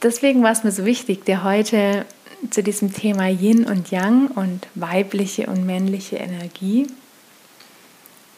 [0.01, 2.05] deswegen war es mir so wichtig, dir heute
[2.49, 6.87] zu diesem Thema Yin und Yang und weibliche und männliche Energie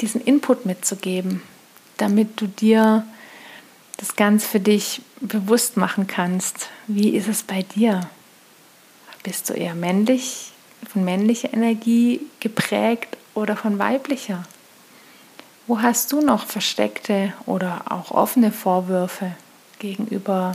[0.01, 1.43] diesen Input mitzugeben,
[1.97, 3.05] damit du dir
[3.97, 6.69] das ganz für dich bewusst machen kannst.
[6.87, 8.01] Wie ist es bei dir?
[9.21, 10.51] Bist du eher männlich,
[10.91, 14.43] von männlicher Energie geprägt oder von weiblicher?
[15.67, 19.33] Wo hast du noch versteckte oder auch offene Vorwürfe
[19.77, 20.53] gegenüber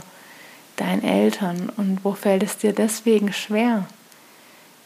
[0.77, 3.85] deinen Eltern und wo fällt es dir deswegen schwer,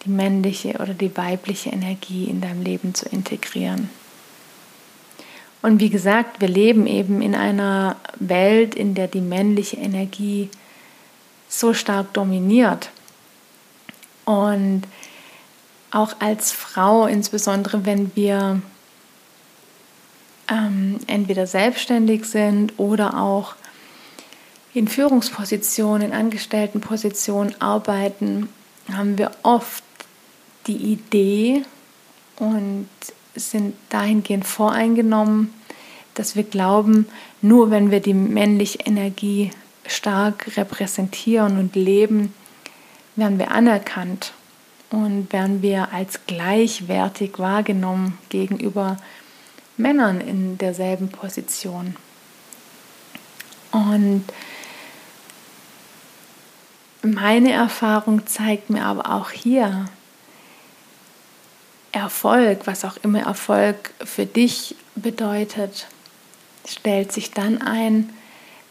[0.04, 3.90] die männliche oder die weibliche Energie in deinem Leben zu integrieren?
[5.62, 10.50] Und wie gesagt, wir leben eben in einer Welt, in der die männliche Energie
[11.48, 12.90] so stark dominiert.
[14.26, 14.84] Und
[15.92, 18.62] auch als Frau, insbesondere wenn wir
[20.50, 23.56] ähm, entweder selbstständig sind oder auch
[24.74, 28.50] in Führungspositionen, in Angestelltenpositionen arbeiten,
[28.92, 29.84] haben wir oft
[30.68, 31.64] die Idee
[32.38, 32.88] und
[33.36, 35.54] sind dahingehend voreingenommen,
[36.14, 37.08] dass wir glauben,
[37.42, 39.52] nur wenn wir die männliche Energie
[39.86, 42.34] stark repräsentieren und leben,
[43.16, 44.34] werden wir anerkannt
[44.90, 48.98] und werden wir als gleichwertig wahrgenommen gegenüber
[49.78, 51.96] Männern in derselben Position.
[53.72, 54.26] Und
[57.02, 59.86] meine Erfahrung zeigt mir aber auch hier,
[61.92, 65.88] Erfolg, was auch immer Erfolg für dich bedeutet,
[66.66, 68.10] stellt sich dann ein,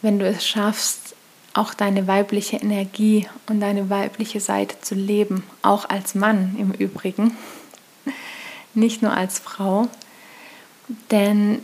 [0.01, 1.15] wenn du es schaffst,
[1.53, 7.37] auch deine weibliche Energie und deine weibliche Seite zu leben, auch als Mann im Übrigen,
[8.73, 9.89] nicht nur als Frau.
[11.11, 11.61] Denn,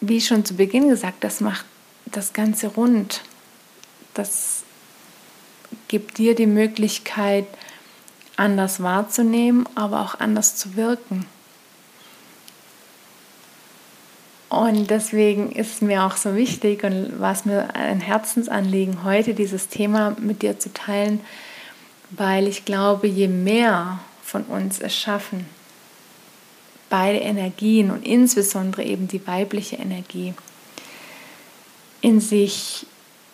[0.00, 1.64] wie schon zu Beginn gesagt, das macht
[2.06, 3.22] das Ganze rund.
[4.14, 4.64] Das
[5.90, 7.46] gibt dir die Möglichkeit,
[8.36, 11.26] anders wahrzunehmen, aber auch anders zu wirken.
[14.48, 19.66] Und deswegen ist mir auch so wichtig und war es mir ein Herzensanliegen, heute dieses
[19.66, 21.20] Thema mit dir zu teilen,
[22.10, 25.44] weil ich glaube, je mehr von uns es schaffen,
[26.88, 30.34] beide Energien und insbesondere eben die weibliche Energie
[32.00, 32.86] in sich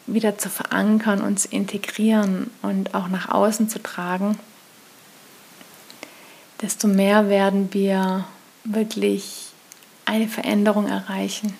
[0.07, 4.38] wieder zu verankern und zu integrieren und auch nach außen zu tragen,
[6.62, 8.24] desto mehr werden wir
[8.64, 9.48] wirklich
[10.04, 11.57] eine Veränderung erreichen.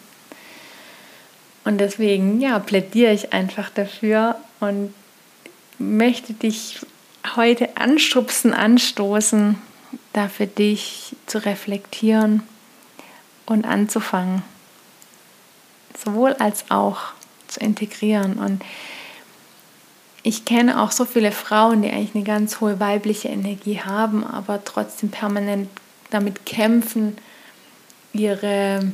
[1.65, 4.95] Und deswegen, ja, plädiere ich einfach dafür und
[5.79, 6.79] möchte dich
[7.35, 9.59] heute anstupsen, anstoßen,
[10.13, 12.43] da für dich zu reflektieren
[13.47, 14.43] und anzufangen.
[16.05, 17.16] Sowohl als auch
[17.57, 18.35] zu integrieren.
[18.35, 18.63] Und
[20.23, 24.65] ich kenne auch so viele Frauen, die eigentlich eine ganz hohe weibliche Energie haben, aber
[24.65, 25.69] trotzdem permanent
[26.11, 27.17] damit kämpfen,
[28.13, 28.93] ihre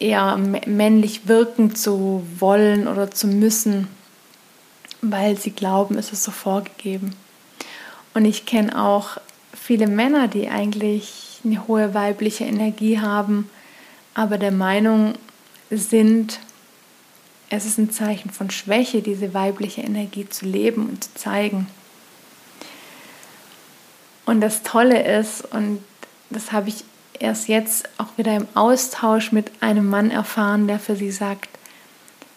[0.00, 3.86] eher männlich wirken zu wollen oder zu müssen,
[5.00, 7.14] weil sie glauben, es ist so vorgegeben.
[8.14, 9.18] Und ich kenne auch
[9.54, 13.48] viele Männer, die eigentlich eine hohe weibliche Energie haben,
[14.14, 15.14] aber der Meinung
[15.70, 16.40] sind,
[17.50, 21.66] es ist ein Zeichen von Schwäche, diese weibliche Energie zu leben und zu zeigen.
[24.24, 25.82] Und das Tolle ist, und
[26.30, 26.84] das habe ich
[27.18, 31.50] erst jetzt auch wieder im Austausch mit einem Mann erfahren, der für sie sagt,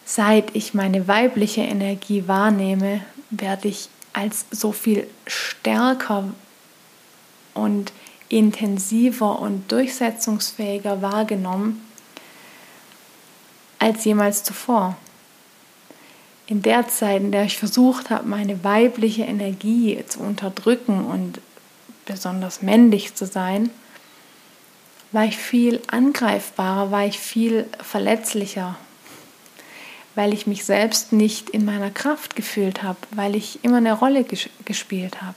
[0.04, 3.00] seit ich meine weibliche Energie wahrnehme,
[3.30, 6.24] werde ich als so viel stärker
[7.54, 7.92] und
[8.28, 11.88] intensiver und durchsetzungsfähiger wahrgenommen
[13.78, 14.96] als jemals zuvor
[16.46, 21.40] in der Zeit, in der ich versucht habe, meine weibliche Energie zu unterdrücken und
[22.04, 23.70] besonders männlich zu sein,
[25.12, 28.76] war ich viel angreifbarer, war ich viel verletzlicher,
[30.14, 34.24] weil ich mich selbst nicht in meiner Kraft gefühlt habe, weil ich immer eine Rolle
[34.24, 35.36] ges gespielt habe.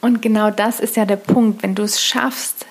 [0.00, 2.66] Und genau das ist ja der Punkt, wenn du es schaffst,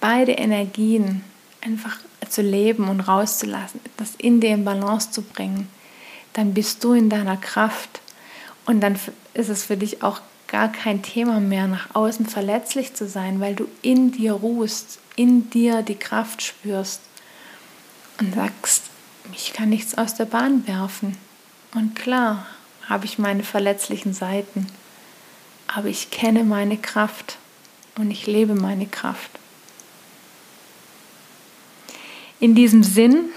[0.00, 1.24] beide Energien
[1.66, 1.98] einfach
[2.28, 5.68] zu leben und rauszulassen, das in dir in Balance zu bringen,
[6.32, 8.00] dann bist du in deiner Kraft
[8.66, 8.98] und dann
[9.34, 13.54] ist es für dich auch gar kein Thema mehr, nach außen verletzlich zu sein, weil
[13.54, 17.00] du in dir ruhst, in dir die Kraft spürst
[18.20, 18.84] und sagst,
[19.32, 21.16] ich kann nichts aus der Bahn werfen.
[21.74, 22.46] Und klar
[22.88, 24.68] habe ich meine verletzlichen Seiten,
[25.66, 27.38] aber ich kenne meine Kraft
[27.98, 29.30] und ich lebe meine Kraft.
[32.40, 33.30] In diesem Sinn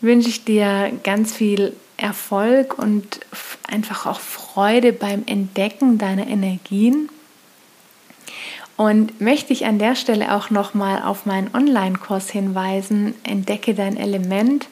[0.00, 3.20] wünsche ich dir ganz viel Erfolg und
[3.68, 7.08] einfach auch Freude beim Entdecken deiner Energien
[8.76, 14.68] Und möchte ich an der Stelle auch nochmal auf meinen Online-Kurs hinweisen, Entdecke dein Element.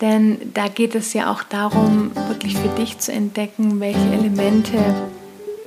[0.00, 4.78] Denn da geht es ja auch darum, wirklich für dich zu entdecken, welche Elemente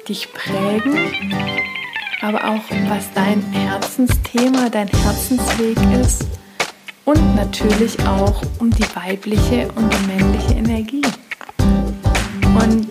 [0.07, 1.11] dich prägen,
[2.27, 6.25] aber auch was dein Herzensthema, dein Herzensweg ist
[7.05, 11.01] und natürlich auch um die weibliche und die männliche Energie.
[12.43, 12.89] Und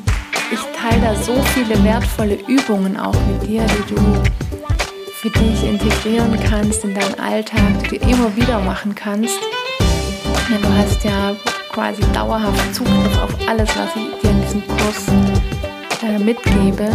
[0.51, 4.22] ich teile da so viele wertvolle Übungen auch mit dir, die du
[5.16, 9.39] für dich integrieren kannst in deinen Alltag, die du immer wieder machen kannst.
[10.49, 11.37] Denn du hast ja
[11.72, 15.07] quasi dauerhaft Zugriff auf alles, was ich dir in diesem Kurs
[16.03, 16.89] äh, mitgebe.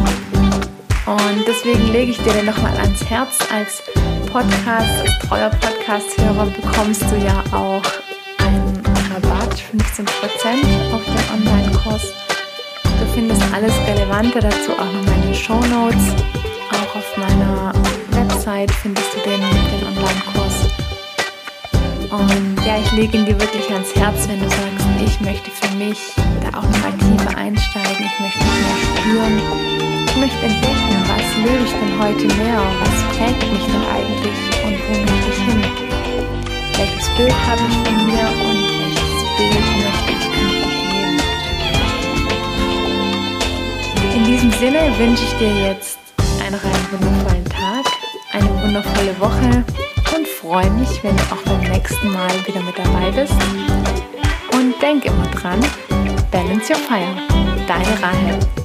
[1.12, 3.38] Und deswegen lege ich dir den nochmal ans Herz.
[3.53, 3.84] Als
[4.32, 7.84] Podcast, als treuer Podcast-Hörer bekommst du ja auch
[8.38, 8.82] einen
[9.12, 10.07] Rabatt, 15%
[10.93, 12.14] auf den Online-Kurs.
[12.84, 16.16] Du findest alles Relevante dazu auch noch in den Show Notes.
[16.72, 17.74] Auch auf meiner
[18.12, 20.55] Website findest du den, den Online-Kurs.
[22.09, 25.76] Und ja, ich lege ihn dir wirklich ans Herz, wenn du sagst, ich möchte für
[25.76, 25.97] mich
[26.41, 29.41] da auch nochmal tiefer einsteigen, ich möchte mehr spüren,
[30.06, 34.78] ich möchte entdecken, was lebe ich denn heute mehr, was prägt mich denn eigentlich und
[34.88, 35.62] wo möchte ich hin?
[36.78, 41.20] Welches Bild habe ich von mir und welches Bild möchte ich künftig leben?
[44.16, 45.99] In diesem Sinne wünsche ich dir jetzt
[46.43, 47.86] einen rein wundervollen Tag,
[48.34, 49.64] eine wundervolle Woche
[50.16, 53.34] und freue mich, wenn du auch beim nächsten Mal wieder mit dabei bist.
[54.62, 55.59] Und denk immer dran,
[56.30, 57.16] balance your fire.
[57.68, 58.61] Deine Rahel.